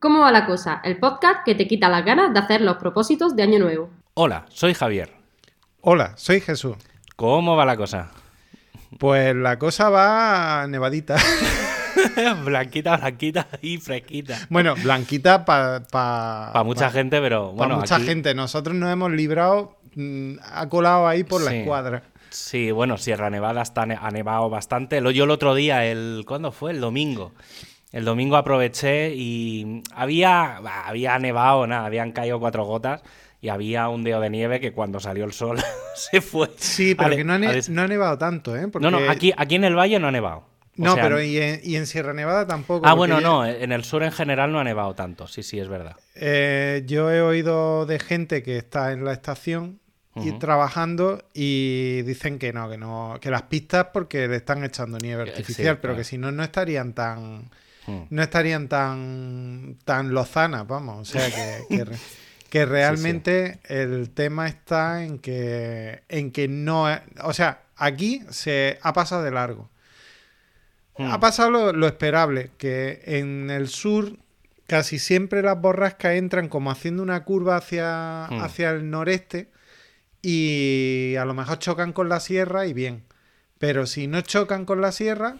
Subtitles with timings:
[0.00, 0.80] ¿Cómo va la cosa?
[0.84, 3.90] El podcast que te quita las ganas de hacer los propósitos de Año Nuevo.
[4.14, 5.12] Hola, soy Javier.
[5.80, 6.76] Hola, soy Jesús.
[7.16, 8.12] ¿Cómo va la cosa?
[8.96, 11.16] Pues la cosa va nevadita.
[12.44, 14.38] blanquita, blanquita y fresquita.
[14.50, 15.80] Bueno, blanquita para...
[15.88, 17.58] Para mucha gente, pero bueno.
[17.58, 18.36] Para mucha gente.
[18.36, 22.04] Nosotros nos hemos librado, mm, ha colado ahí por la escuadra.
[22.30, 25.02] Sí, bueno, Sierra Nevada está ha nevado bastante.
[25.12, 26.70] Yo el otro día, el ¿cuándo fue?
[26.70, 27.32] El domingo.
[27.92, 33.02] El domingo aproveché y había, había nevado, nada, habían caído cuatro gotas
[33.40, 35.58] y había un dedo de nieve que cuando salió el sol
[35.94, 36.50] se fue.
[36.56, 38.68] Sí, pero que no ha, nevado tanto, ¿eh?
[38.80, 40.44] No, no, aquí, aquí en el valle no ha nevado.
[40.76, 42.86] no, pero y en, Sierra Nevada tampoco.
[42.86, 45.68] Ah, bueno, no, en el sur en general no ha nevado tanto, sí, sí, es
[45.68, 45.96] verdad.
[46.14, 49.80] Eh, yo he oído de gente que está en la estación
[50.16, 54.98] y trabajando y dicen que no, que no, que las pistas porque le están echando
[54.98, 57.50] nieve artificial, pero que si no, no estarían tan
[57.88, 58.02] Hmm.
[58.10, 61.00] no estarían tan, tan lozanas, vamos.
[61.00, 61.86] O sea, que,
[62.50, 66.86] que, realmente el tema está en que, en que no...
[67.24, 69.70] O sea, aquí se ha pasado de largo.
[70.98, 71.10] Hmm.
[71.10, 74.18] Ha pasado lo, esperable, que en el sur
[74.66, 78.40] casi siempre las borrascas entran como haciendo una curva hacia, hmm.
[78.42, 79.48] hacia el noreste
[80.20, 83.04] y a lo mejor chocan con la sierra y bien.
[83.58, 85.36] Pero si no chocan con la sierra,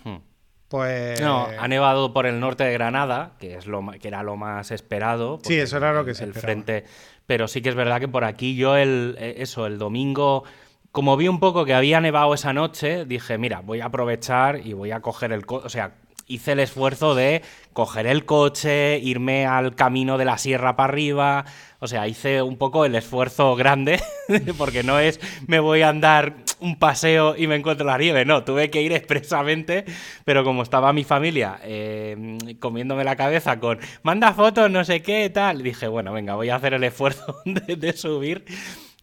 [0.68, 1.20] pues.
[1.20, 4.70] No, ha nevado por el norte de Granada, que es lo que era lo más
[4.70, 5.40] esperado.
[5.42, 6.84] Sí, eso era lo que se el frente.
[7.26, 10.44] Pero sí que es verdad que por aquí yo el eh, eso, el domingo.
[10.92, 14.72] Como vi un poco que había nevado esa noche, dije, mira, voy a aprovechar y
[14.72, 15.66] voy a coger el coche.
[15.66, 15.92] O sea,
[16.28, 21.44] hice el esfuerzo de coger el coche, irme al camino de la sierra para arriba.
[21.80, 24.00] O sea, hice un poco el esfuerzo grande,
[24.58, 28.24] porque no es me voy a andar un paseo y me encuentro la nieve.
[28.24, 29.84] No, tuve que ir expresamente,
[30.24, 35.30] pero como estaba mi familia eh, comiéndome la cabeza con manda fotos, no sé qué,
[35.30, 38.44] tal, dije, bueno, venga, voy a hacer el esfuerzo de, subir.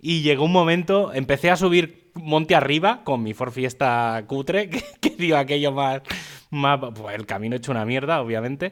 [0.01, 4.69] Y llegó un momento, empecé a subir monte arriba con mi Ford Fiesta cutre,
[5.01, 6.01] que, dio aquello más,
[6.49, 8.71] Pues el camino hecho una mierda, obviamente.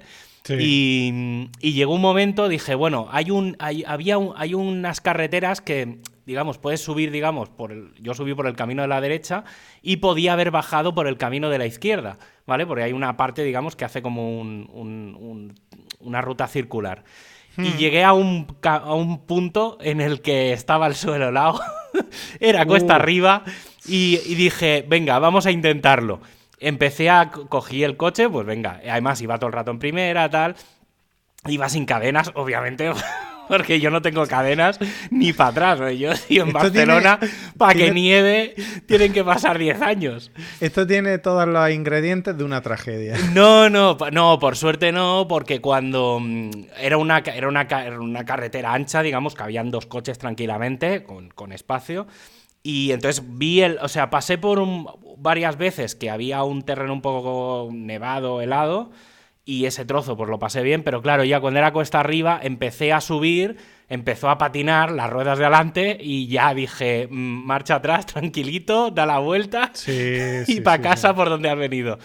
[0.50, 6.58] Y, llegó un momento, dije, bueno, hay un, hay, había hay unas carreteras que digamos,
[6.58, 9.44] puedes subir, digamos, por el, yo subí por el camino de la derecha
[9.82, 12.66] y podía haber bajado por el camino de la izquierda, ¿vale?
[12.66, 17.04] Porque hay una parte, digamos, que hace como una ruta circular.
[17.58, 17.78] Y hmm.
[17.78, 21.60] llegué a un, a un punto en el que estaba el suelo helado,
[22.40, 22.96] era cuesta uh.
[22.98, 23.44] arriba,
[23.86, 26.22] y, y dije, venga, vamos a intentarlo.
[26.60, 30.56] Empecé a, cogí el coche, pues venga, además iba todo el rato en primera, tal,
[31.48, 32.92] iba sin cadenas, obviamente,
[33.48, 34.80] porque yo no tengo cadenas
[35.12, 35.98] ni para atrás.
[35.98, 37.20] Yo estoy en Barcelona,
[37.58, 38.56] para que nieve,
[38.86, 40.32] tienen que pasar 10 años.
[40.60, 43.18] Esto tiene todos los ingredientes de una tragedia.
[43.34, 47.68] No, no, no, por suerte no, porque cuando mm, era una, era una,
[48.00, 52.06] una carretera ancha, digamos, que habían dos coches tranquilamente, con, con espacio.
[52.64, 54.88] Y entonces vi el, o sea, pasé por un,
[55.18, 58.92] varias veces que había un terreno un poco nevado, helado,
[59.46, 62.94] y ese trozo pues lo pasé bien, pero claro, ya cuando era cuesta arriba empecé
[62.94, 63.58] a subir,
[63.90, 69.06] empezó a patinar las ruedas de adelante y ya dije, mm, marcha atrás, tranquilito, da
[69.06, 69.72] la vuelta
[70.48, 72.00] y para casa por donde has venido.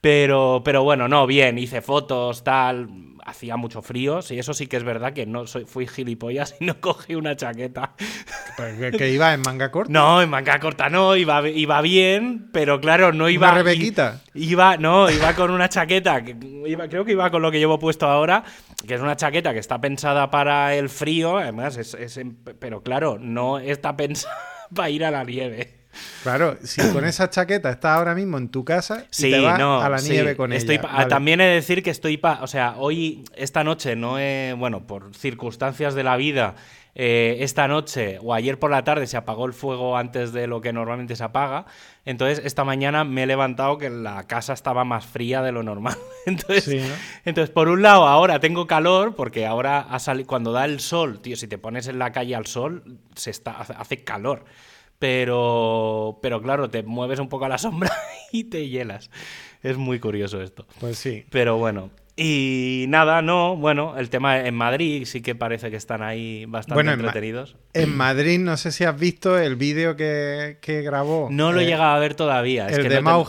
[0.00, 2.88] Pero, pero bueno, no, bien, hice fotos, tal,
[3.30, 6.64] hacía mucho frío, sí, eso sí que es verdad que no soy, fui gilipollas y
[6.66, 7.94] no cogí una chaqueta.
[8.96, 9.92] ¿Que iba en manga corta?
[9.92, 13.48] No, en manga corta no, iba, iba bien, pero claro, no iba...
[13.48, 14.20] ¿Una rebequita?
[14.34, 16.36] Iba, no, iba con una chaqueta, que
[16.66, 18.44] iba, creo que iba con lo que llevo puesto ahora,
[18.86, 22.20] que es una chaqueta que está pensada para el frío, además, es,
[22.58, 24.36] pero claro, no está pensada
[24.74, 25.79] para ir a la nieve.
[26.22, 29.88] Claro, si con esa chaqueta estás ahora mismo en tu casa y te vas a
[29.88, 31.08] la nieve con ella.
[31.08, 35.14] También he de decir que estoy, o sea, hoy, esta noche, no he, bueno, por
[35.14, 36.54] circunstancias de la vida,
[36.94, 40.60] eh, esta noche o ayer por la tarde se apagó el fuego antes de lo
[40.60, 41.66] que normalmente se apaga.
[42.04, 45.96] Entonces, esta mañana me he levantado que la casa estaba más fría de lo normal.
[46.26, 46.92] Entonces,
[47.24, 49.86] entonces por un lado, ahora tengo calor porque ahora
[50.26, 53.52] cuando da el sol, tío, si te pones en la calle al sol, se está,
[53.52, 54.44] hace calor
[55.00, 57.90] pero, pero claro, te mueves un poco a la sombra
[58.32, 59.10] y te hielas.
[59.62, 60.66] Es muy curioso esto.
[60.78, 61.24] Pues sí.
[61.30, 61.90] Pero bueno.
[62.16, 66.92] Y nada, no, bueno, el tema en Madrid sí que parece que están ahí bastante
[66.92, 67.56] entretenidos.
[67.72, 71.28] En, Madrid, no sé si has visto el vídeo que, grabó.
[71.30, 72.66] No lo he eh, llegado a ver todavía.
[72.66, 73.24] el de no,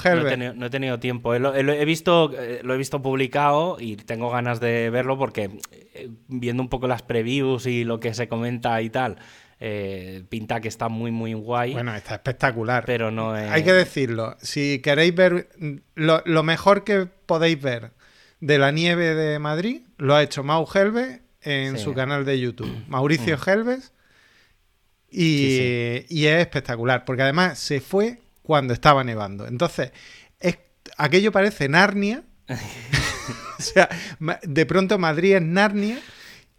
[0.56, 1.34] no, he tenido, tiempo.
[1.40, 5.52] Lo, he, visto, eh, lo he visto publicado y tengo ganas de verlo porque
[5.94, 9.20] eh, viendo un poco las previews y lo que se comenta y tal,
[9.64, 11.74] eh, pinta que está muy, muy guay.
[11.74, 12.84] Bueno, está espectacular.
[12.84, 14.36] Pero no Hay que decirlo.
[14.42, 15.50] Si queréis ver
[15.94, 17.92] lo, mejor que podéis ver
[18.40, 22.76] de la nieve de Madrid, lo ha hecho Mau Helves en su canal de YouTube.
[22.88, 23.50] Mauricio mm.
[23.50, 23.94] Helves.
[25.12, 29.46] Y, y, es espectacular, porque además se fue cuando estaba nevando.
[29.46, 29.92] Entonces,
[30.40, 30.58] es,
[30.98, 32.24] aquello parece Narnia.
[32.48, 33.90] o sea,
[34.42, 36.00] de pronto Madrid es Narnia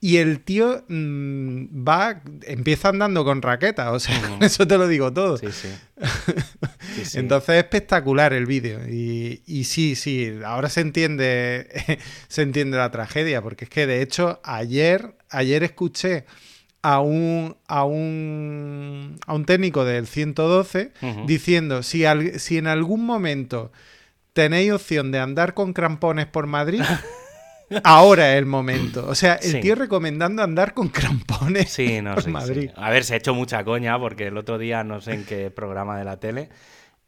[0.05, 4.89] y el tío mm, va, empieza andando con raquetas, o sea, con eso te lo
[4.89, 5.39] digo todo.
[6.93, 7.19] Sí, sí.
[7.19, 8.81] Entonces es espectacular el vídeo.
[8.87, 11.69] Y, y, sí, sí, ahora se entiende,
[12.29, 16.27] se entiende la tragedia, porque es que de hecho ayer, ayer escuché
[16.83, 20.93] a un, a un, a un técnico del 112
[21.27, 22.03] diciendo si,
[22.39, 23.71] si en algún momento
[24.33, 26.83] tenéis opción de andar con crampones por Madrid.
[27.85, 29.07] ahora es el momento.
[29.09, 32.71] O sea, el tío recomendando andar con crampones sí, no, por Madrid.
[32.77, 35.51] A ver, se ha hecho mucha coña porque el otro día, no sé en qué
[35.51, 36.49] programa de la tele,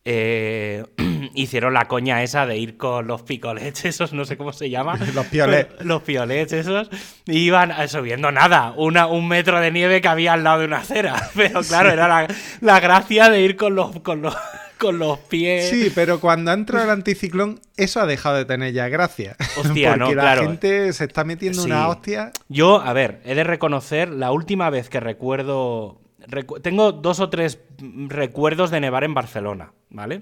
[0.06, 0.84] eh,
[1.34, 4.96] hicieron la coña esa de ir con los picolets, esos, no sé cómo se llama.
[5.14, 5.84] los piolets.
[5.84, 6.90] Los piolets, esos.
[7.26, 11.30] iban subiendo nada, una, un metro de nieve que había al lado de una acera.
[11.34, 12.26] Pero claro, era la,
[12.60, 14.36] la gracia de ir con los, con los,
[14.84, 15.70] con los pies.
[15.70, 19.34] Sí, pero cuando ha entrado el anticiclón, eso ha dejado de tener ya gracia.
[19.56, 22.32] Hostia, Porque la gente se está metiendo una hostia.
[22.48, 26.02] Yo, a ver, he de reconocer, la última vez que recuerdo.
[26.62, 27.60] tengo dos o tres
[28.08, 30.20] recuerdos de nevar en Barcelona, ¿vale?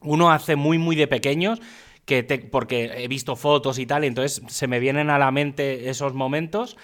[0.00, 1.60] Uno hace muy, muy de pequeños.
[2.04, 5.90] Que porque he visto fotos y tal, y entonces se me vienen a la mente
[5.90, 6.76] esos momentos.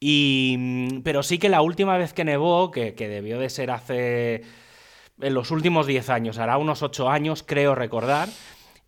[0.00, 4.42] Y, pero sí que la última vez que nevó, que debió de ser hace
[5.20, 8.28] en los últimos 10 años, hará unos 8 años, creo recordar,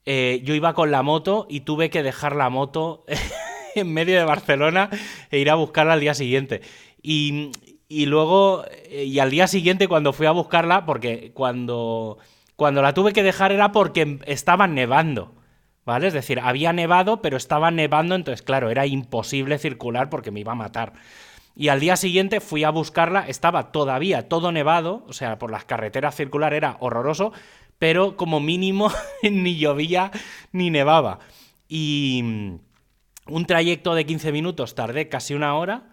[0.05, 3.05] eh, yo iba con la moto y tuve que dejar la moto
[3.75, 4.89] en medio de Barcelona
[5.31, 6.63] e ir a buscarla al día siguiente.
[7.03, 7.51] Y,
[8.07, 12.19] luego, eh, y al día siguiente cuando fui a buscarla, porque cuando,
[12.57, 15.35] cuando la tuve que dejar era porque estaba nevando.
[15.85, 16.09] ¿Vale?
[16.09, 20.51] Es decir, había nevado, pero estaba nevando, entonces, claro, era imposible circular porque me iba
[20.51, 20.95] a matar.
[21.59, 25.65] Y al día siguiente fui a buscarla, estaba todavía todo nevado, o sea, por las
[25.65, 27.33] carreteras circular era horroroso,
[27.79, 28.93] pero como mínimo
[29.23, 30.11] ni llovía
[30.53, 31.19] ni nevaba.
[31.67, 32.59] Y mm,
[33.29, 35.89] un trayecto de 15 minutos tardé casi una hora.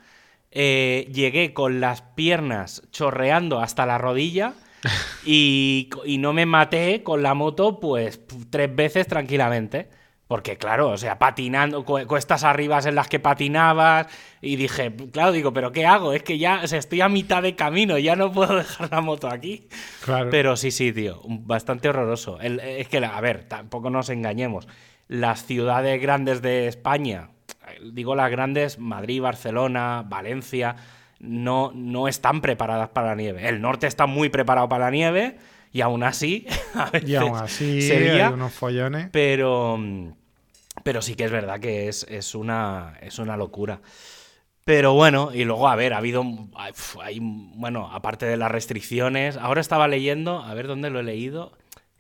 [0.51, 4.53] Eh, llegué con las piernas chorreando hasta la rodilla
[5.25, 8.19] y, y no me maté con la moto pues
[8.49, 9.89] tres veces tranquilamente.
[10.27, 14.07] Porque claro, o sea, patinando, cuestas arriba en las que patinabas,
[14.41, 16.13] y dije, claro, digo, pero ¿qué hago?
[16.13, 19.01] Es que ya o sea, estoy a mitad de camino, ya no puedo dejar la
[19.01, 19.67] moto aquí.
[20.03, 20.29] Claro.
[20.31, 22.39] Pero sí, sí, tío, bastante horroroso.
[22.39, 24.67] es que, a ver, tampoco nos engañemos.
[25.07, 27.29] Las ciudades grandes de España,
[27.91, 30.75] digo las grandes, Madrid, Barcelona, Valencia,
[31.19, 33.47] no, no están preparadas para la nieve.
[33.47, 35.37] El norte está muy preparado para la nieve,
[35.73, 39.09] y aún así, a veces y aún así hay unos follones.
[39.11, 39.77] Pero
[40.81, 43.81] pero sí que es verdad que es, una, es una locura.
[44.65, 46.23] Pero bueno, y luego, a ver, ha habido.
[46.55, 49.37] Hay, bueno, aparte de las restricciones.
[49.37, 51.51] Ahora estaba leyendo, a ver dónde lo he leído.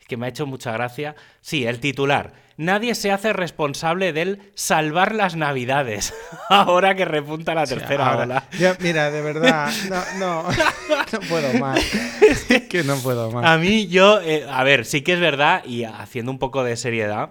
[0.07, 1.15] Que me ha hecho mucha gracia.
[1.41, 2.33] Sí, el titular.
[2.55, 6.13] Nadie se hace responsable del salvar las navidades.
[6.49, 8.43] ahora que repunta la tercera ola.
[8.79, 10.43] mira, de verdad, no, no,
[11.13, 11.79] no puedo más.
[12.49, 13.45] Es que no puedo más.
[13.45, 16.75] A mí, yo, eh, a ver, sí que es verdad, y haciendo un poco de
[16.77, 17.29] seriedad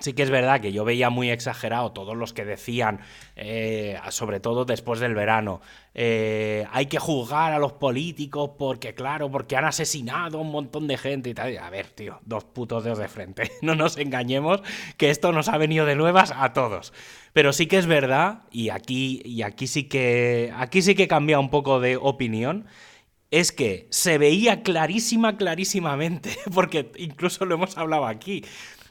[0.00, 3.00] Sí que es verdad que yo veía muy exagerado todos los que decían,
[3.36, 5.60] eh, sobre todo después del verano,
[5.94, 10.86] eh, hay que juzgar a los políticos porque, claro, porque han asesinado a un montón
[10.86, 11.56] de gente y tal.
[11.58, 13.50] A ver, tío, dos putos dedos de frente.
[13.62, 14.62] No nos engañemos
[14.96, 16.92] que esto nos ha venido de nuevas a todos.
[17.32, 20.52] Pero sí que es verdad, y aquí, y aquí sí que.
[20.56, 22.66] Aquí sí que cambia un poco de opinión
[23.30, 28.44] es que se veía clarísima, clarísimamente, porque incluso lo hemos hablado aquí,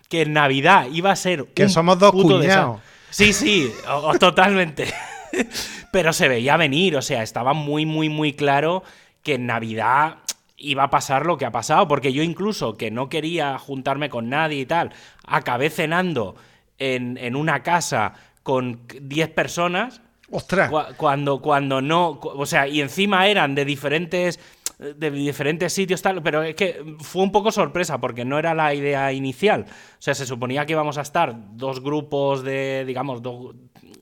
[0.09, 1.45] que en Navidad iba a ser.
[1.53, 2.81] Que somos dos cuñados.
[3.11, 3.71] Sí, sí,
[4.19, 4.93] totalmente.
[5.91, 8.83] Pero se veía venir, o sea, estaba muy, muy, muy claro
[9.23, 10.17] que en Navidad
[10.57, 14.29] iba a pasar lo que ha pasado, porque yo incluso que no quería juntarme con
[14.29, 14.91] nadie y tal,
[15.25, 16.35] acabé cenando
[16.77, 18.13] en, en una casa
[18.43, 20.01] con 10 personas.
[20.31, 20.71] ¡Ostras!
[20.97, 24.39] Cuando, cuando no, o sea, y encima eran de diferentes
[24.79, 28.73] de diferentes sitios, tal, pero es que fue un poco sorpresa porque no era la
[28.73, 29.65] idea inicial.
[29.67, 33.21] O sea, se suponía que íbamos a estar dos grupos de, digamos,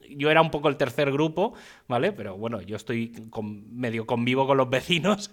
[0.10, 1.54] yo era un poco el tercer grupo,
[1.88, 2.12] ¿vale?
[2.12, 3.12] Pero bueno, yo estoy
[3.72, 5.32] medio convivo con los vecinos.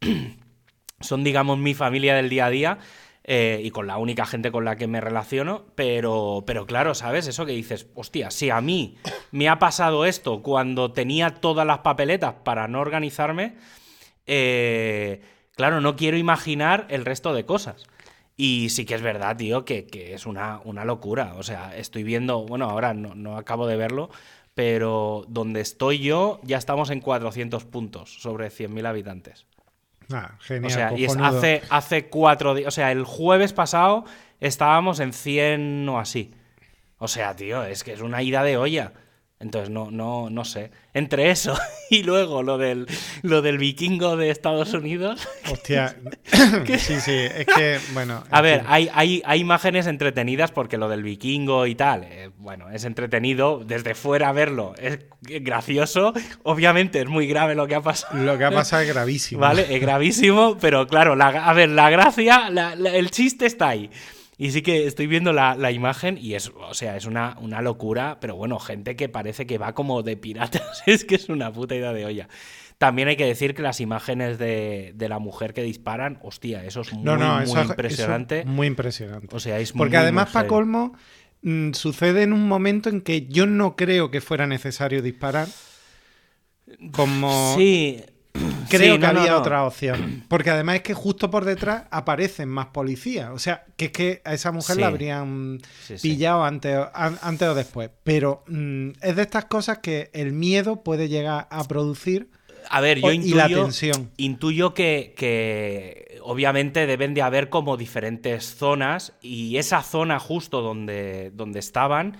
[1.00, 2.78] Son, digamos, mi familia del día a día.
[3.26, 7.26] Eh, y con la única gente con la que me relaciono, pero, pero claro, ¿sabes?
[7.26, 8.98] Eso que dices, hostia, si a mí
[9.30, 13.54] me ha pasado esto cuando tenía todas las papeletas para no organizarme,
[14.26, 15.22] eh,
[15.56, 17.84] claro, no quiero imaginar el resto de cosas.
[18.36, 21.34] Y sí que es verdad, tío, que, es una, una, locura.
[21.36, 24.10] O sea, estoy viendo, bueno, ahora no, no acabo de verlo,
[24.54, 29.46] pero donde estoy yo ya estamos en 400 puntos sobre 100.000 habitantes.
[30.12, 30.70] Ah, genial.
[30.70, 34.04] O sea, y es hace, hace cuatro días, o sea, el jueves pasado
[34.40, 36.34] estábamos en 100 o así.
[36.98, 38.92] O sea, tío, es que es una ida de olla.
[39.40, 40.70] Entonces, no, no, no sé.
[40.94, 41.58] Entre eso
[41.90, 42.86] y luego lo del,
[43.22, 45.28] lo del vikingo de Estados Unidos.
[45.52, 45.96] Hostia.
[46.78, 48.22] sí, sí, es que, bueno.
[48.30, 52.70] A ver, hay, hay, hay, imágenes entretenidas porque lo del vikingo y tal, eh, bueno,
[52.70, 53.62] es entretenido.
[53.64, 56.14] Desde fuera verlo es gracioso.
[56.44, 58.16] Obviamente es muy grave lo que ha pasado.
[58.16, 59.40] Lo que ha pasado es gravísimo.
[59.40, 63.90] Vale, es gravísimo, pero claro, la, a ver, la gracia, el chiste está ahí.
[64.36, 68.18] Y sí que estoy viendo la, imagen y es, o sea, es una, una, locura,
[68.20, 71.74] pero bueno, gente que parece que va como de piratas, es que es una puta
[71.74, 72.28] idea de olla.
[72.78, 76.92] También hay que decir que las imágenes de, la mujer que disparan, hostia, eso es
[76.92, 78.44] muy, muy impresionante.
[78.44, 79.34] muy impresionante.
[79.34, 80.94] O sea, es Porque además, para colmo,
[81.42, 85.46] mm, sucede en un momento en que yo no creo que fuera necesario disparar.
[86.90, 87.54] Como.
[87.56, 88.02] Sí,
[88.68, 90.24] Creo que había otra opción.
[90.28, 93.30] Porque además es que justo por detrás aparecen más policías.
[93.30, 95.60] O sea, que es que a esa mujer la habrían
[96.02, 97.90] pillado antes, antes o después.
[98.02, 102.28] Pero mm, es de estas cosas que el miedo puede llegar a producir.
[102.70, 104.10] A ver, yo intuyo, y la tensión.
[104.16, 111.30] intuyo que, que, obviamente deben de haber como diferentes zonas y esa zona justo donde,
[111.34, 112.16] donde estaban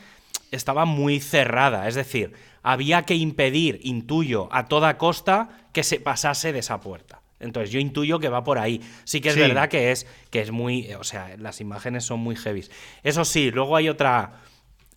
[0.50, 1.88] estaba muy cerrada.
[1.88, 2.32] Es decir,
[2.62, 7.20] había que impedir, intuyo, a toda costa que se pasase de esa puerta.
[7.40, 8.80] Entonces yo intuyo que va por ahí.
[9.04, 12.36] Sí que es verdad que es, que es muy, o sea, las imágenes son muy
[12.36, 12.64] heavy.
[13.02, 14.40] Eso sí, luego hay otra,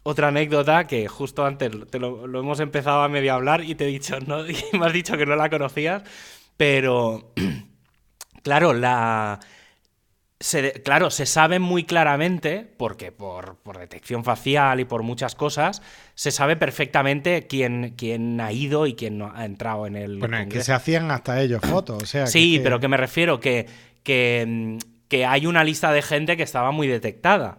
[0.03, 3.87] otra anécdota que justo antes te lo, hemos empezado a medio hablar y te he
[3.87, 4.43] dicho, no,
[4.73, 6.03] me has dicho que no la conocías,
[6.55, 7.33] pero
[8.43, 9.39] claro, la,
[10.83, 15.81] claro, se sabe muy claramente, porque por, detección facial y por muchas cosas,
[16.13, 20.19] se sabe perfectamente quién, quién ha ido y quién no ha entrado en el.
[20.19, 22.27] Bueno, es que se hacían hasta ellos fotos, o sea.
[22.27, 23.65] Sí, pero que me refiero que,
[24.03, 24.77] que,
[25.07, 27.57] que, hay una lista de gente que estaba muy detectada.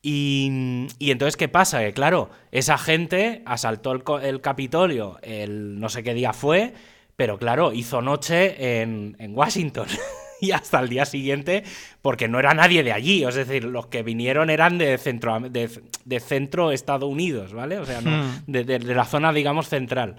[0.00, 1.80] Y, y, entonces, ¿qué pasa?
[1.80, 6.74] Que claro, esa gente asaltó el, el, Capitolio el no sé qué día fue,
[7.16, 9.86] pero claro, hizo noche en, en Washington.
[10.40, 11.64] y hasta el día siguiente,
[12.02, 16.20] porque no era nadie de allí, es decir, los que vinieron eran de centro, de,
[16.20, 17.78] centro Estados Unidos, ¿vale?
[17.78, 18.44] O sea, hmm.
[18.46, 20.16] de, la zona, digamos, central.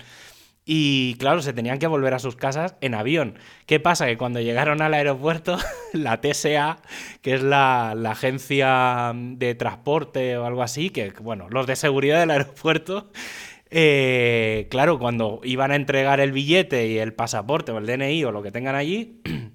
[0.67, 3.37] Y claro, se tenían que volver a sus casas en avión.
[3.67, 4.07] ¿Qué pasa?
[4.07, 5.57] Que cuando llegaron al aeropuerto,
[5.93, 6.79] la TSA,
[7.21, 12.31] que es la, agencia de transporte o algo así, que, bueno, los de seguridad del
[12.31, 13.11] aeropuerto,
[13.69, 18.31] eh, claro, cuando iban a entregar el billete y el pasaporte o el DNI o
[18.31, 19.21] lo que tengan allí,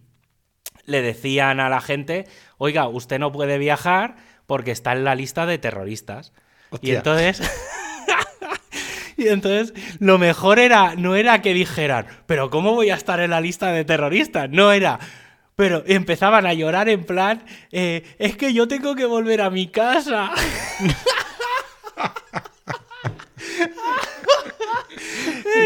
[0.90, 2.26] le decían a la gente,
[2.58, 4.16] oiga, usted no puede viajar
[4.46, 6.32] porque está en la lista de terroristas.
[6.80, 7.40] Y entonces...
[9.16, 13.30] y entonces lo mejor era, no era que dijeran, pero ¿cómo voy a estar en
[13.30, 14.50] la lista de terroristas?
[14.50, 14.98] No era...
[15.56, 19.66] Pero empezaban a llorar en plan, eh, es que yo tengo que volver a mi
[19.66, 20.30] casa.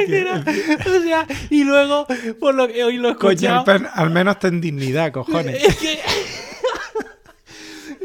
[0.87, 2.07] o sea, y luego,
[2.41, 3.65] por lo que hoy lo he escuchado...
[3.93, 5.63] al, menos ten dignidad, cojones.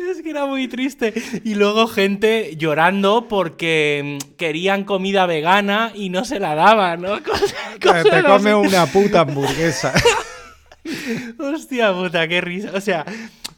[0.09, 0.31] Es que...
[0.31, 1.13] era muy triste.
[1.43, 7.19] Y luego gente llorando porque mm, querían comida vegana y no se la daban, ¿no?
[7.79, 9.93] Te come una puta hamburguesa.
[11.37, 12.71] Hostia puta, qué risa.
[12.73, 13.05] O sea,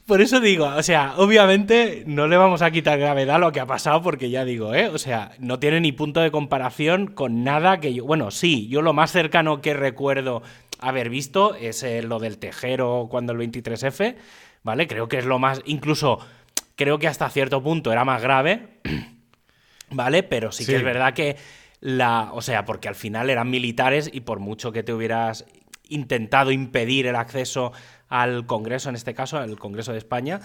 [0.06, 3.60] por eso digo, o sea, obviamente no le vamos a quitar gravedad a lo que
[3.60, 4.88] ha pasado porque ya digo, ¿eh?
[4.88, 8.06] O sea, no tiene ni punto de comparación con nada que yo...
[8.06, 10.42] Bueno, sí, yo lo más cercano que recuerdo
[10.80, 14.16] haber visto es eh, lo del tejero cuando el 23F,
[14.64, 14.88] ¿vale?
[14.88, 15.62] Creo que es lo más...
[15.66, 16.20] Incluso
[16.76, 18.80] creo que hasta cierto punto era más grave,
[19.92, 20.24] ¿vale?
[20.24, 21.38] Pero sí, que es verdad que
[21.80, 22.32] la...
[22.34, 25.46] O sea, porque al final eran militares y por mucho que te hubieras
[25.90, 27.74] intentado impedir el acceso
[28.12, 30.40] al Congreso, en este caso, al Congreso de España,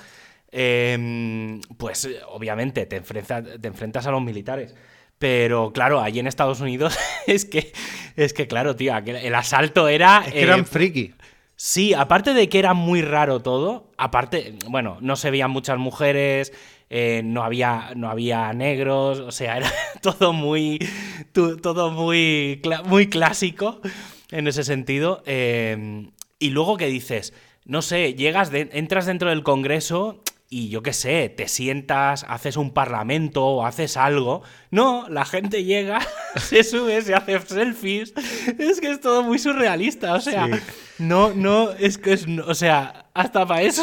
[0.50, 4.74] em, pues obviamente te enfrentas, te enfrentas a los militares.
[5.18, 6.96] Pero claro, allí en Estados Unidos
[7.26, 7.72] es que,
[8.16, 10.22] es que claro, tío, el asalto era...
[10.26, 11.14] Es que eran eh, friki.
[11.56, 16.52] Sí, aparte de que era muy raro todo, aparte, bueno, no se veían muchas mujeres,
[16.90, 20.78] eh, no, había, no había negros, o sea, era todo muy,
[21.32, 23.80] todo muy, muy clásico
[24.30, 25.22] en ese sentido.
[25.26, 27.32] Em, y luego que dices,
[27.66, 32.72] no sé, llegas, entras dentro del Congreso y yo qué sé, te sientas, haces un
[32.72, 34.42] parlamento o haces algo.
[34.70, 36.00] No, la gente llega,
[36.36, 38.14] se sube, se hace selfies.
[38.58, 40.48] Es que es todo muy surrealista, o sea,
[40.98, 43.82] no, no, es que es, o sea, hasta para eso.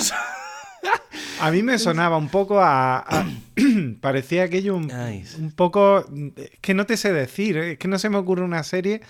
[1.41, 3.25] A mí me sonaba un poco a.
[4.01, 6.05] parecía aquello un, un, poco.
[6.35, 9.01] Es que no te sé decir, es que no se me ocurre una serie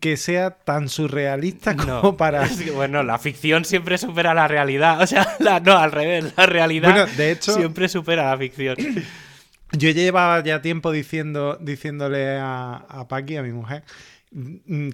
[0.00, 2.48] que sea tan surrealista como para.
[2.74, 5.00] bueno, la ficción siempre supera la realidad.
[5.00, 8.76] O sea, no, al revés, la realidad de hecho, siempre supera la ficción.
[9.72, 13.84] Yo llevaba ya tiempo diciendo, diciéndole a, a Paqui, a mi mujer,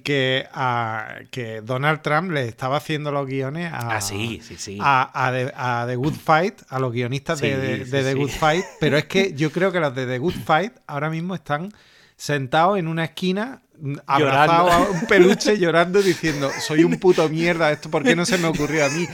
[0.02, 4.78] que, a, que Donald Trump le estaba haciendo los guiones a, ah, sí, sí, sí.
[4.80, 9.52] a, The, Good Fight, a los guionistas de, The Good Fight, pero es que yo
[9.52, 11.72] creo que los de The Good Fight ahora mismo están
[12.16, 13.60] sentados en una esquina
[14.06, 18.38] abrazados a un peluche llorando diciendo soy un puto mierda, esto por qué no se
[18.38, 19.06] me ocurrió a mí.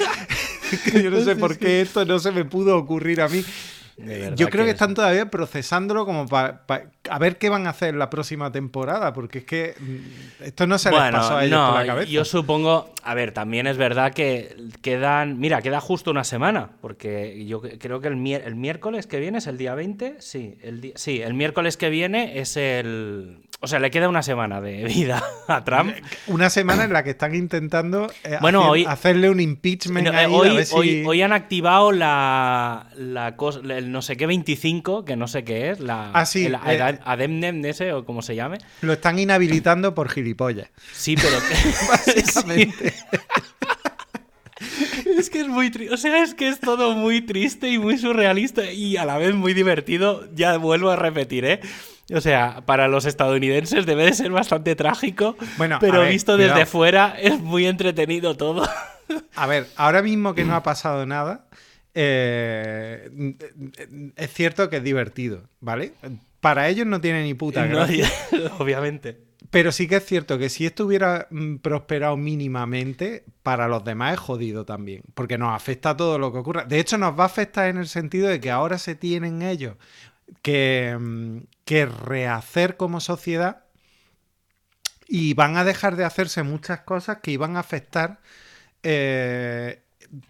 [1.03, 3.45] yo no sé por qué esto no se me pudo ocurrir a mí.
[4.37, 6.63] Yo creo que, están todavía procesándolo como para
[7.11, 10.79] a ver qué van a hacer la próxima temporada, porque es que mm, esto no
[10.79, 12.11] se les pasó a ellos por la cabeza.
[12.11, 17.45] Yo supongo, a ver, también es verdad que quedan, mira, queda justo una semana, porque
[17.47, 21.35] yo creo que el, miércoles que viene es el día 20, sí, el sí, el
[21.35, 25.95] miércoles que viene es el o sea, le queda una semana de vida a Trump.
[26.27, 30.09] Una semana en la que están intentando eh, bueno, hacerle un impeachment.
[30.09, 33.37] Eh, hoy, han activado la, la
[33.71, 36.99] el no sé qué 25, que no sé qué es, la, ah, sí, el eh,
[37.05, 38.59] Ademnem ese o como se llame.
[38.81, 40.69] Lo están inhabilitando por gilipollas.
[40.93, 41.37] Sí, pero...
[41.89, 42.93] Básicamente.
[45.19, 45.93] Es que es muy triste.
[45.93, 49.35] O sea, es que es todo muy triste y muy surrealista y a la vez
[49.35, 50.29] muy divertido.
[50.35, 51.61] Ya vuelvo a repetir, ¿eh?
[52.13, 57.15] O sea, para los estadounidenses debe de ser bastante trágico, bueno, pero visto desde fuera
[57.19, 58.69] es muy entretenido todo.
[59.35, 61.47] A ver, ahora mismo que no ha pasado nada,
[61.95, 63.11] eh,
[64.17, 65.93] es cierto que es divertido, ¿vale?
[66.41, 68.11] Para ellos no tiene ni puta gracia.
[68.59, 69.21] obviamente.
[69.51, 74.15] Pero sí que es cierto que si esto hubiera mm, prosperado mínimamente, para los demás
[74.15, 76.65] es jodido también, porque nos afecta a todo lo que ocurra.
[76.65, 79.77] De hecho, nos va a afectar en el sentido de que ahora se tienen ellos
[80.41, 83.65] que, mm, que rehacer como sociedad
[85.09, 88.21] y van a dejar de hacerse muchas cosas que iban a afectar
[88.83, 89.83] eh,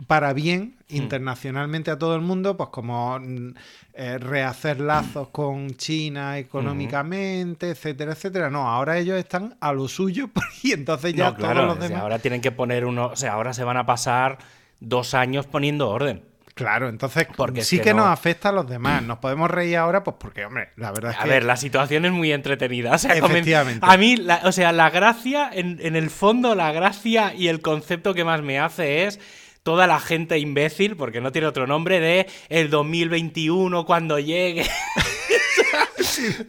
[0.06, 0.96] para bien hmm.
[0.96, 3.54] internacionalmente a todo el mundo, pues como mm,
[3.94, 8.50] eh, rehacer lazos con China económicamente, etcétera, etcétera.
[8.50, 10.30] No, ahora ellos están a lo suyo
[10.62, 12.00] y entonces ya todos los demás...
[12.02, 14.38] Ahora tienen que poner uno, o sea, ahora se van a pasar
[14.80, 16.31] dos años poniendo orden.
[16.54, 19.02] Claro, entonces porque sí que, nos afecta a los demás.
[19.02, 21.22] Nos podemos reír ahora, pues porque, hombre, la verdad es que.
[21.22, 22.94] A ver, la situación es muy entretenida.
[22.94, 23.86] Efectivamente.
[23.88, 28.12] A mí, o sea, la gracia, en, en el fondo, la gracia y el concepto
[28.14, 29.18] que más me hace es
[29.62, 34.66] toda la gente imbécil, porque no tiene otro nombre, de el 2021 cuando llegue.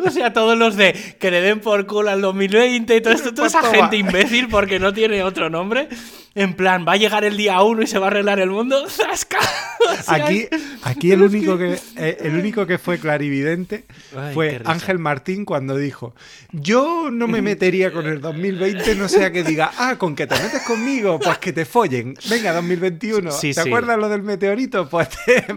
[0.06, 3.34] o sea, todos los de que le den por culo al 2020 y todo esto,
[3.34, 5.90] toda esa gente imbécil porque no tiene otro nombre.
[6.36, 8.86] En plan, va a llegar el día uno y se va a arreglar el mundo.
[8.90, 9.38] ¡Zasca!
[10.08, 10.48] aquí,
[10.82, 13.86] aquí el único que eh, el único que fue clarividente
[14.34, 16.16] fue Ángel Martín cuando dijo:
[16.52, 20.36] Yo no me metería con el 2020, no sea que diga, ah, con que te
[20.36, 22.16] metes conmigo, pues que te follen.
[22.30, 23.30] Venga, 2021.
[23.32, 24.90] ¿Te acuerdas lo del meteorito?
[24.94, 25.10] Pues,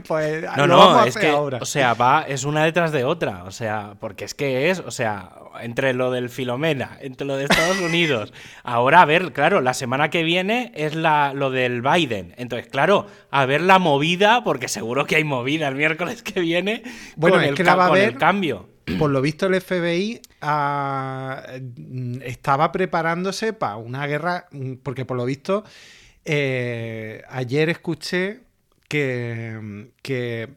[0.07, 1.59] pues no, no, es que, ahora.
[1.61, 3.45] O sea, va, es una detrás de otra.
[3.45, 7.45] O sea, porque es que es, o sea, entre lo del Filomena, entre lo de
[7.45, 8.33] Estados Unidos.
[8.63, 12.35] Ahora, a ver, claro, la semana que viene es la, lo del Biden.
[12.37, 16.83] Entonces, claro, a ver la movida, porque seguro que hay movida el miércoles que viene
[17.17, 18.69] bueno, con, el, el cambio.
[18.99, 21.43] Por lo visto, el FBI ah,
[22.23, 24.47] estaba preparándose para una guerra,
[24.85, 25.65] porque por lo visto,
[26.25, 28.41] eh, ayer escuché
[28.89, 30.51] que, que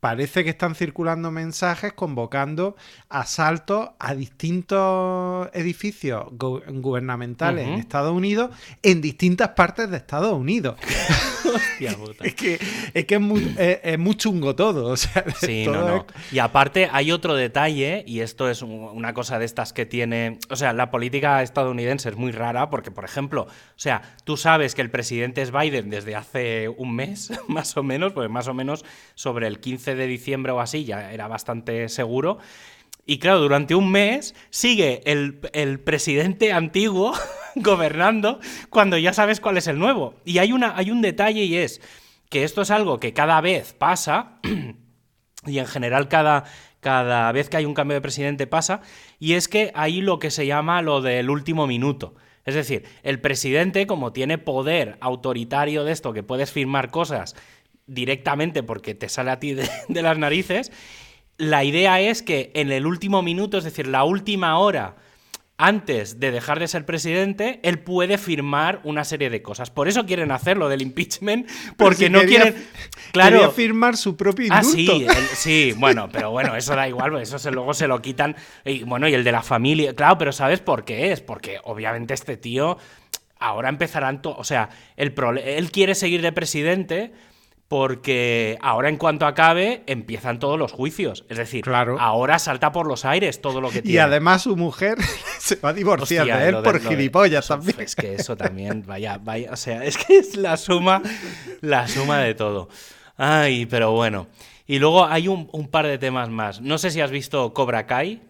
[0.00, 2.76] parece que están circulando mensajes convocando
[3.08, 8.50] asaltos a distintos edificios gubernamentales en Estados Unidos
[8.82, 10.76] en distintas partes de Estados Unidos.
[12.22, 12.58] es que,
[12.94, 14.96] es, que es, muy, chungo todo.
[14.96, 16.06] sí, no, no.
[16.30, 20.38] Y aparte hay otro detalle, y esto es una cosa de estas que tiene...
[20.50, 24.74] O sea, la política estadounidense es muy rara porque, por ejemplo, o sea, tú sabes
[24.74, 28.54] que el presidente es Biden desde hace un mes, más o menos, pues más o
[28.54, 28.84] menos
[29.14, 32.38] sobre el 15 de diciembre o así ya era bastante seguro.
[33.06, 37.12] Y claro, durante un mes sigue el, el presidente antiguo
[37.56, 40.14] gobernando cuando ya sabes cuál es el nuevo.
[40.24, 41.80] Y hay, una, hay un detalle y es
[42.28, 44.38] que esto es algo que cada vez pasa,
[45.46, 46.44] y en general cada,
[46.78, 48.80] cada vez que hay un cambio de presidente pasa,
[49.18, 52.14] y es que hay lo que se llama lo del último minuto.
[52.44, 57.36] Es decir, el presidente, como tiene poder autoritario de esto, que puedes firmar cosas
[57.90, 60.72] directamente porque te sale a ti de, de las narices,
[61.36, 64.96] la idea es que en el último minuto, es decir, la última hora
[65.60, 69.70] antes de dejar de ser presidente, él puede firmar una serie de cosas.
[69.70, 72.56] Por eso quieren hacerlo del impeachment, porque no quieren.
[73.12, 73.36] Claro.
[73.36, 74.92] Quería firmar su propio indulto.
[75.10, 78.36] Ah, sí, sí, bueno, pero bueno, eso da igual, eso se, luego se lo quitan.
[78.64, 79.94] Y bueno, y el de la familia.
[79.94, 81.20] Claro, pero ¿sabes por qué es?
[81.20, 82.78] Porque obviamente este tío.
[83.38, 84.20] Ahora empezarán.
[84.24, 87.12] O sea, el él quiere seguir de presidente,
[87.70, 91.24] porque ahora en cuanto acabe empiezan todos los juicios.
[91.28, 91.64] Es decir,
[92.00, 93.94] ahora salta por los aires todo lo que tiene.
[93.94, 94.98] Y además su mujer
[95.38, 97.76] se va a divorciar de él por gilipollas también.
[97.78, 101.00] Es que eso también, vaya, vaya, o sea, es que es la suma,
[101.60, 102.68] la suma de todo.
[103.16, 104.26] Ay, pero bueno.
[104.66, 106.60] Y luego hay un, par de temas más.
[106.60, 108.20] No sé si has visto Cobra Kai.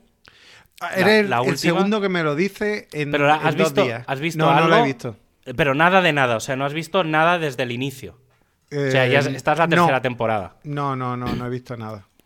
[0.83, 4.05] Ah, eres el segundo que me lo dice en, pero has visto, días.
[4.07, 5.17] ¿Has visto no, No lo he visto.
[5.57, 8.20] Pero nada de nada, o sea, no has visto nada desde el inicio
[8.73, 10.57] o sea, ya eh, estás la tercera temporada.
[10.65, 12.07] No, no, no, no he visto nada.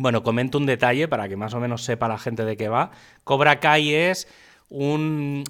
[0.00, 2.92] Bueno, comento un detalle para que más o menos sepa la gente de qué va.
[3.24, 4.28] Cobra Kai es
[4.68, 5.42] un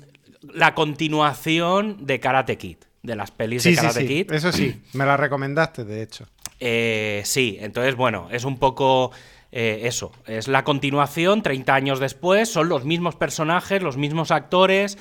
[0.42, 4.32] la continuación de Karate Kid, de las pelis de Karate Kid.
[4.32, 6.26] Eso sí, me la recomendaste, de hecho.
[6.60, 9.10] Eh, sí, entonces, bueno, es un poco
[9.52, 10.12] eh, eso.
[10.26, 14.98] Es la continuación, 30 años después, son los mismos personajes, los mismos actores.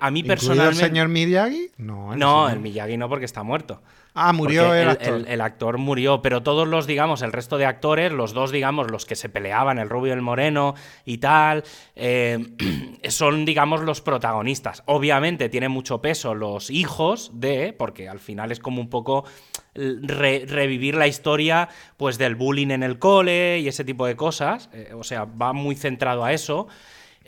[0.00, 0.84] A mí personalmente.
[0.84, 1.70] el señor Miyagi?
[1.78, 3.80] No, no el Miyagi no, porque está muerto.
[4.20, 5.24] Ah, murió el, actor.
[5.28, 9.06] El, actor murió, pero todos los, digamos, el resto de actores, los dos, digamos, los
[9.06, 11.62] que se peleaban, el rubio y el moreno y tal,
[11.94, 12.38] eh,
[13.08, 14.82] son, digamos, los protagonistas.
[14.86, 19.24] Obviamente tiene mucho peso los hijos de, porque al final es como un poco
[19.74, 24.68] revivir la historia, pues, del bullying en el cole y ese tipo de cosas.
[24.72, 26.66] Eh, o sea, va muy centrado a eso.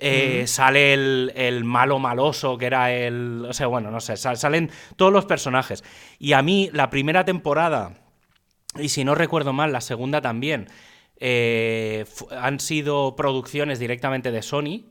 [0.01, 3.45] Eh, sale el, malo maloso, que era el.
[3.49, 5.85] O sea, bueno, no sé, salen todos los personajes.
[6.19, 7.95] Y a mí, la primera temporada,
[8.79, 10.69] y si no recuerdo mal, la segunda también,
[11.19, 14.85] eh, han sido producciones directamente de Sony.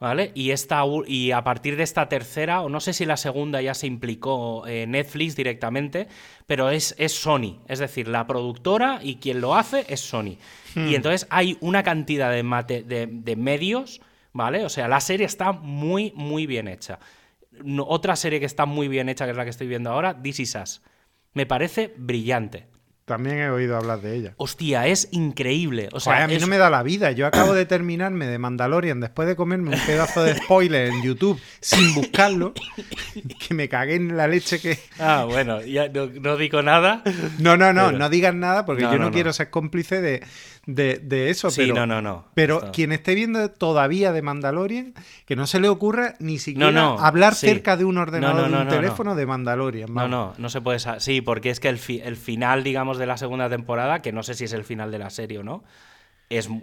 [0.00, 0.30] ¿Vale?
[0.36, 3.74] Y, esta, y a partir de esta tercera, o no sé si la segunda ya
[3.74, 6.06] se implicó eh, Netflix directamente,
[6.46, 7.58] pero es, es, Sony.
[7.66, 10.38] Es decir, la productora y quien lo hace es Sony.
[10.76, 10.94] Y hmm.
[10.94, 14.00] entonces hay una cantidad de, de, de medios
[14.32, 14.64] ¿vale?
[14.64, 16.98] O sea, la serie está muy, muy bien hecha.
[17.80, 20.40] otra serie que está muy bien hecha, que es la que estoy viendo ahora, This
[20.40, 20.82] Is Us.
[21.34, 22.66] Me parece brillante.
[23.08, 24.34] También he oído hablar de ella.
[24.36, 25.88] Hostia, es increíble.
[25.92, 27.10] O sea, a mí no me da la vida.
[27.12, 31.40] Yo acabo de terminarme de Mandalorian después de comerme un pedazo de spoiler en YouTube
[31.60, 32.52] sin buscarlo.
[33.48, 34.78] que me cagué en la leche que.
[34.98, 37.02] Ah, bueno, ya no, digo nada.
[37.38, 40.22] No, no, no, no digas nada porque yo no, quiero ser cómplice de,
[40.68, 41.50] de, eso.
[41.50, 42.26] Sí, no, no, no.
[42.34, 47.34] Pero quien esté viendo todavía de Mandalorian, que no se le ocurra ni siquiera hablar
[47.34, 49.92] cerca de un ordenador o de un teléfono de Mandalorian.
[49.92, 50.78] No, no, no se puede.
[51.00, 54.34] Sí, porque es que el, el final, digamos, de la segunda temporada, que no sé
[54.34, 55.64] si es el final de la serie o no,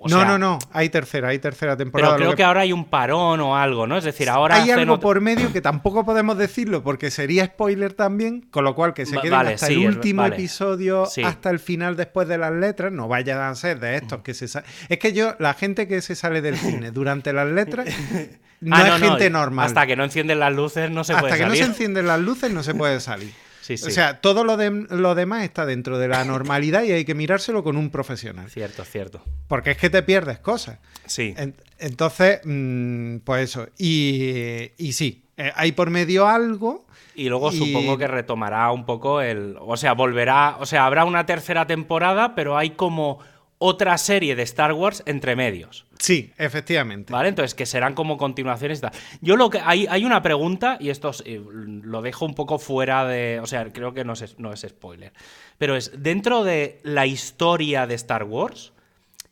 [0.08, 2.16] no, no, no, hay tercera, hay tercera temporada.
[2.16, 2.44] Pero creo que...
[2.44, 3.98] ahora hay un parón o algo, ¿no?
[3.98, 4.58] Es decir, ahora...
[4.58, 8.94] Hay algo por medio que tampoco podemos decirlo porque sería spoiler también, con lo cual
[8.94, 13.08] que se quede hasta el último episodio, hasta el final después de las letras, no
[13.08, 14.46] vayan a ser de estos que se...
[14.46, 17.88] Es que yo, la gente que se sale del cine durante las letras...
[18.62, 19.68] No ah, es gente normal.
[19.68, 21.44] Hasta que no encienden las luces no se puede salir.
[21.44, 23.32] Hasta que no se encienden las luces no se puede salir.
[23.74, 27.16] O sea, todo lo, de, lo demás está dentro de la normalidad y hay que
[27.16, 28.50] mirárselo con un profesional.
[28.50, 29.22] Cierto, cierto.
[29.48, 30.80] Porque es que te pierdes cosas.
[31.06, 31.36] Sí.
[31.80, 33.68] entonces, mm, pues eso.
[33.78, 36.86] Y, y sí, eh, hay por medio algo.
[37.16, 39.56] Y luego supongo que retomará un poco el.
[39.62, 40.58] O sea, volverá.
[40.60, 43.20] O sea, habrá una tercera temporada, pero hay como
[43.58, 45.86] otra serie de Star Wars entre medios.
[46.00, 47.12] Sí, efectivamente.
[47.12, 47.30] ¿Vale?
[47.30, 48.82] Entonces, que serán como continuaciones.
[49.22, 49.62] Yo lo que.
[49.64, 51.12] Hay, hay una pregunta, y esto
[51.56, 53.40] lo dejo un poco fuera de.
[53.42, 55.14] O sea, creo que no es, no es spoiler.
[55.58, 58.74] Pero es, dentro de la historia de Star Wars,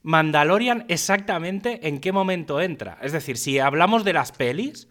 [0.04, 2.98] Mandalorian exactamente en qué momento entra.
[3.02, 4.88] Es decir, si hablamos de las pelis,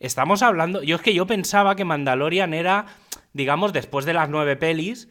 [0.00, 0.82] estamos hablando.
[0.82, 2.86] Yo es que yo pensaba que Mandalorian era,
[3.32, 5.08] digamos, después de las nueve pelis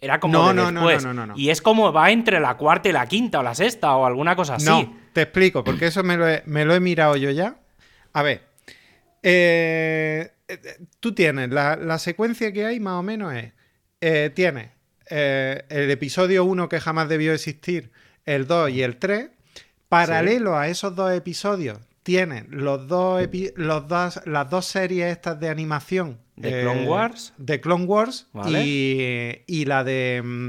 [0.00, 1.04] era como no, de no, después.
[1.04, 3.54] No, no, no, Y es como va entre la cuarta y la quinta o la
[3.54, 4.66] sexta o alguna cosa así.
[4.66, 6.26] No, te explico, porque eso me lo
[6.74, 7.56] he, mirado yo ya.
[8.12, 8.48] A ver.
[9.22, 10.30] Eh,
[11.00, 13.52] tú tienes la, secuencia que hay más o menos es.
[14.00, 14.70] Eh, tienes
[15.10, 17.90] eh, el episodio 1 que jamás debió existir,
[18.24, 19.30] el 2 y el 3.
[19.88, 23.22] Paralelo a esos dos episodios, tienes los dos,
[23.56, 27.34] los dos, las dos series estas de animación de Clone eh, Wars.
[27.36, 30.22] De Clone Wars y, la de.
[30.24, 30.48] Mm,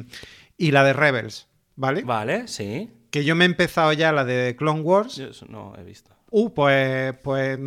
[0.58, 2.04] y la de Rebels, ¿vale?
[2.04, 2.89] Vale, sí.
[3.12, 5.22] Que yo me he empezado ya la de Clone Wars.
[5.50, 6.15] no he visto.
[6.32, 7.13] Uh, pues.
[7.22, 7.60] Pues.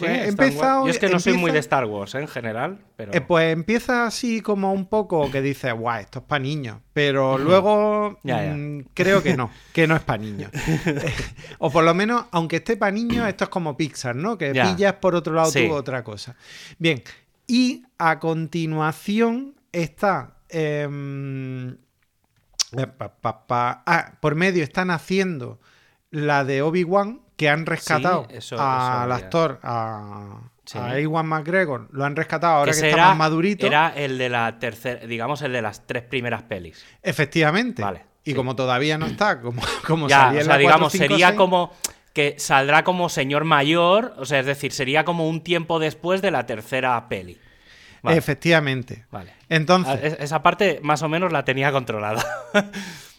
[0.00, 0.84] Mm, Pues empezado-.
[0.84, 2.20] Yo es que no soy muy de Star Wars ¿eh?
[2.20, 3.12] en general, pero...
[3.14, 6.78] Eh, pues empieza así como un poco que dices, guau, esto es para niños.
[6.92, 8.54] Pero luego Ya, ya.
[8.54, 10.50] mm, creo que no, que no es para niños.
[11.58, 14.36] O por lo menos, aunque esté para niños, esto es como Pixar, ¿no?
[14.38, 14.64] Que Ya.
[14.74, 15.66] pillas por otro lado Sí.
[15.66, 16.36] tú otra cosa.
[16.78, 17.02] Bien,
[17.46, 20.34] y a continuación está...
[20.50, 21.76] em,
[22.76, 25.58] eh, pa- pa- pa- ah, por medio están haciendo
[26.10, 30.76] la de Obi-Wan, que han rescatado eso al actor, a, Sí.
[30.76, 31.88] a Ewan McGregor.
[31.92, 33.66] Lo han rescatado ahora que, ese está era, más madurito.
[33.66, 36.84] Era el de la tercera, digamos, el de las tres primeras pelis.
[37.02, 37.80] Efectivamente.
[37.82, 38.36] Vale, y sí.
[38.36, 41.04] como todavía no está, como, como Ya, salía o en sea, la digamos, 4, 5,
[41.08, 41.72] sería 6, como
[42.12, 46.32] que saldrá como señor mayor, o sea, es decir, sería como un tiempo después de
[46.32, 47.38] la tercera peli.
[48.02, 49.06] Vale, Efectivamente.
[49.10, 49.32] vale.
[49.48, 52.22] Entonces, Ah, es- Esa parte más o menos la tenía controlada.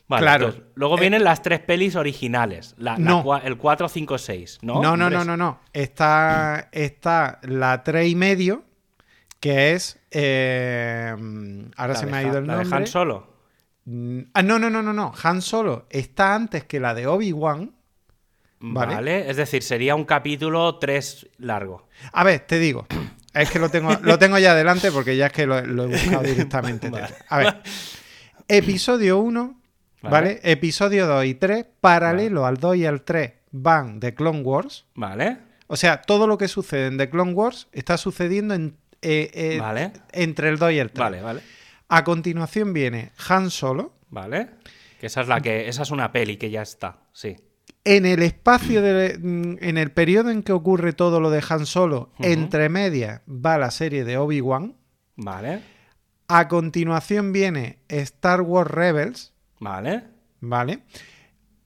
[0.10, 0.45] Vale, Claro.
[0.48, 2.74] entonces, luego Eh, vienen las tres pelis originales.
[2.78, 3.24] la- la No.
[3.24, 4.58] cua- el 4, 5, 6.
[4.63, 5.60] No, no, no, no, no, no.
[5.72, 8.63] Está, está la 3 y medio,
[9.39, 10.00] que es.
[10.12, 11.15] eh,
[11.78, 12.78] ahora la se de me ha ido el la de nombre.
[12.78, 13.34] Han Solo.
[13.86, 15.13] Mm, Ah, no, no, no, no, no.
[15.24, 17.72] Han Solo está antes que la de Obi-Wan.
[18.62, 18.95] Vale.
[18.95, 19.30] Vale.
[19.30, 21.88] Es decir, sería un capítulo 3 largo.
[22.12, 22.88] A ver, te digo.
[23.34, 25.88] Es que lo tengo, lo tengo ya adelante porque ya es que lo, lo he
[25.88, 26.89] buscado directamente.
[26.89, 27.08] Vale.
[27.30, 27.62] A ver.
[28.48, 29.59] Episodio 1,
[30.02, 30.12] ¿vale?
[30.36, 30.40] Vale.
[30.44, 34.86] Episodio 2 y 3, paralelo al 2 y al 3, van de Clone Wars.
[34.96, 35.38] Vale.
[35.68, 39.58] O sea, todo lo que sucede en The Clone Wars está sucediendo en- eh, eh,
[39.60, 39.92] Vale.
[40.12, 41.00] entre el 2 y el 3.
[41.00, 41.42] Vale, vale.
[41.88, 43.94] A continuación viene Han Solo.
[44.10, 44.50] Vale.
[45.00, 45.70] Que esa es la que.
[45.70, 46.98] Esa es una peli que ya está.
[47.14, 47.38] Sí.
[47.86, 51.66] En el espacio, de, mm, en el periodo en que ocurre todo lo de Han
[51.66, 54.76] Solo, entre medias va la serie de Obi-Wan.
[55.16, 55.62] Vale.
[56.28, 60.04] A continuación viene Star Wars Rebels, Vale.
[60.41, 60.84] ¿vale?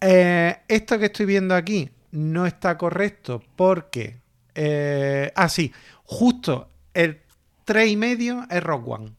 [0.01, 4.17] Eh, esto que estoy viendo aquí no está correcto porque...
[4.55, 5.71] eh, ah, sí,
[6.03, 7.21] justo el
[7.65, 9.11] 3 y medio es Rock One.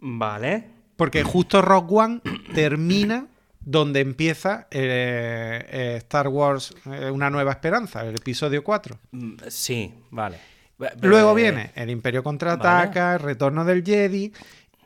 [0.00, 0.64] Vale.
[0.96, 2.20] Porque justo Rock One
[2.54, 3.26] termina
[3.60, 8.98] donde empieza eh, eh, Star Wars eh, Una Nueva Esperanza, el episodio 4.
[9.12, 10.38] Mm, Sí, vale.
[11.02, 14.32] Luego viene El Imperio Contraataca, El Retorno del Jedi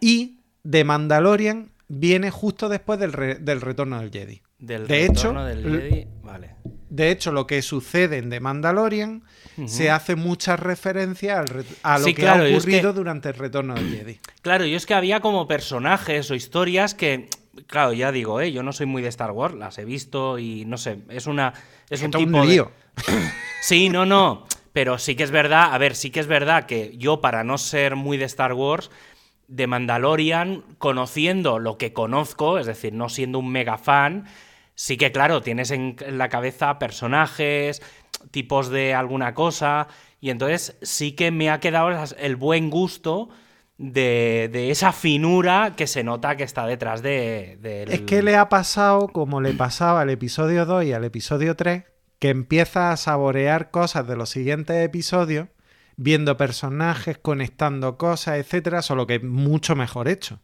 [0.01, 4.41] y The Mandalorian viene justo después del, re- del Retorno del Jedi.
[4.59, 6.07] Del de hecho, retorno del l- Jedi.
[6.23, 6.57] Vale.
[6.89, 9.25] De hecho, lo que sucede en The Mandalorian
[9.67, 11.47] se hace muchas referencias
[11.83, 14.19] a lo Sí, que claro, ha y es que- ocurrido durante el Retorno del Jedi.
[14.43, 17.29] Claro, y es que había como personajes o historias que,
[17.67, 18.53] claro, ya digo, ¿eh?
[18.53, 21.53] yo no soy muy de Star Wars, las he visto y no sé, es una
[21.91, 22.71] es un tipo un de- lío.
[23.63, 26.97] Sí, no, no, pero sí que es verdad, a ver, sí que es verdad que
[26.99, 28.91] yo para no ser muy de Star Wars
[29.53, 34.25] de Mandalorian, conociendo lo que conozco, es decir, no siendo un mega fan,
[34.75, 37.83] sí que claro, tienes en la cabeza personajes,
[38.31, 39.89] tipos de alguna cosa,
[40.21, 43.29] y entonces sí que me ha quedado el buen gusto
[43.77, 47.59] de, de esa finura que se nota que está detrás de...
[47.91, 51.85] Es que le ha pasado como le pasaba al episodio 2 y al episodio 3,
[52.19, 55.49] que empieza a saborear cosas de los siguientes episodios,
[56.03, 60.41] viendo personajes, conectando cosas, etcétera, solo que mucho mejor hecho.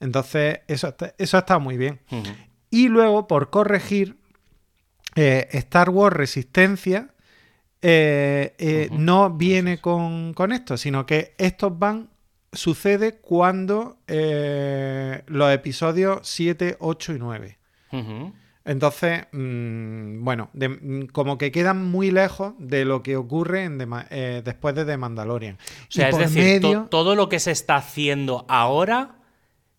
[0.00, 2.00] Entonces, eso está, eso está muy bien.
[2.70, 4.16] Y luego, por corregir,
[5.14, 7.08] eh, Star Wars Resistencia
[7.82, 12.10] eh, eh, no viene con, con esto, sino que estos van.
[12.54, 17.58] Sucede cuando los episodios 7, 8 y 9.
[17.92, 18.32] Ujú.
[18.64, 23.78] Entonces, mm, bueno, de- mm, como que quedan muy lejos de lo que ocurre en
[24.10, 25.56] eh, después de The Mandalorian.
[25.56, 29.16] O sea, Y es decir, to- todo lo que se está haciendo ahora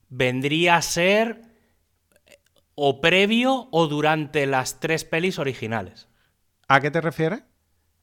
[0.09, 1.41] vendría a ser
[2.75, 6.07] o previo o durante las tres pelis originales.
[6.67, 7.43] ¿A qué te refieres?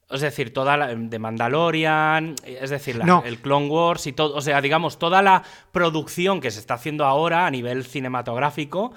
[0.09, 3.23] Es decir, toda la de Mandalorian, es decir, la- No.
[3.25, 7.05] el Clone Wars y todo, o sea, digamos, toda la producción que se está haciendo
[7.05, 8.93] ahora a nivel cinematográfico,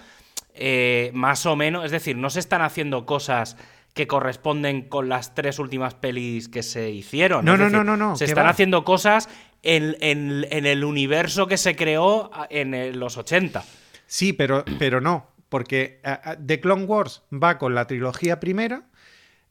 [0.55, 3.57] eh, más o menos, es decir, no se están haciendo cosas
[3.93, 7.45] que corresponden con las tres últimas pelis que se hicieron.
[7.45, 8.51] No, no, no, no, no, Se están va.
[8.51, 9.29] haciendo cosas
[9.63, 13.63] en, en- en el universo que se creó en eh, los 80.
[14.07, 16.01] Sí, pero, pero no, porque
[16.45, 18.83] The Clone Wars va con la trilogía primera,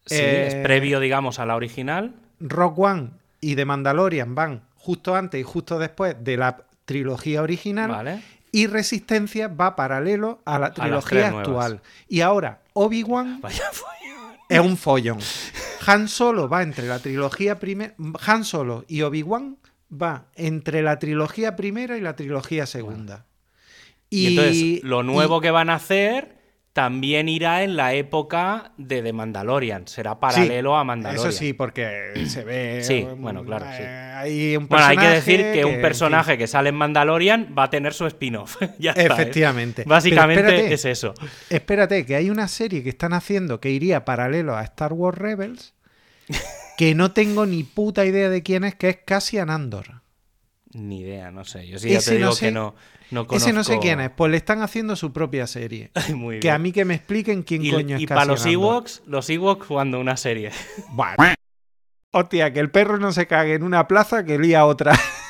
[0.05, 2.13] Sí, Eh, es previo, digamos, a la original.
[2.41, 7.89] Rock One y The Mandalorian van justo antes y justo después de la trilogía original.
[7.89, 8.19] Vale.
[8.53, 11.47] Y Resistencia va paralelo a la trilogía nuevas.
[11.47, 11.81] actual.
[12.07, 13.41] Y ahora Obi-Wan
[14.49, 15.19] es un follón.
[15.85, 17.95] Han Solo va entre la trilogía primera.
[18.25, 19.57] Han Solo y Obi-Wan
[19.91, 23.25] va entre la trilogía primera y la trilogía segunda.
[24.09, 26.37] Y, entonces, lo nuevo y- que van a hacer
[26.73, 29.87] también irá en la época de The Mandalorian.
[29.87, 31.29] Será paralelo a Mandalorian.
[31.29, 32.83] Eso sí, porque se ve.
[32.83, 33.65] Sí, bueno, claro.
[33.77, 33.83] Sí.
[33.83, 37.65] Eh, hay un bueno, hay que decir que, un personaje que sale en Mandalorian va
[37.65, 38.57] a tener su spin-off.
[38.79, 39.05] ya está, ¿eh?
[39.05, 39.83] Efectivamente.
[39.85, 41.13] Básicamente es eso.
[41.49, 45.73] Espérate, que hay una serie que están haciendo que iría paralelo a Star Wars Rebels
[46.77, 50.02] que no tengo ni puta idea de quién es, que es Cassian Andor.
[50.73, 51.67] Ni idea, no sé.
[51.67, 52.75] Yo sí ya te digo que no.
[53.11, 55.91] No Ese no sé quién es, pues le están haciendo su propia serie.
[56.15, 59.29] Muy que a mí que me expliquen quién coño es Y para los Ewoks, los
[59.29, 60.51] Ewoks jugando una serie.
[62.11, 64.93] Hostia, que el perro no se cague en una plaza que lía otra.